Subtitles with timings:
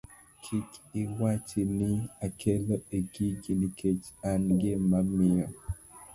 [0.43, 0.69] Kik
[1.01, 1.89] iwachi ni
[2.25, 5.47] akalo e gigi nikech an ng'ama miyo.